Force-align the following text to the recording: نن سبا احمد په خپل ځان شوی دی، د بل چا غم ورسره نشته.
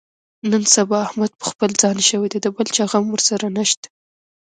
نن 0.51 0.63
سبا 0.75 0.97
احمد 1.07 1.31
په 1.39 1.45
خپل 1.51 1.69
ځان 1.81 1.97
شوی 2.09 2.27
دی، 2.31 2.39
د 2.41 2.47
بل 2.55 2.67
چا 2.75 2.83
غم 2.91 3.05
ورسره 3.11 3.45
نشته. 3.57 3.87